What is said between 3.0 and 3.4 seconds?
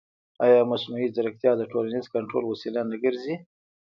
ګرځي؟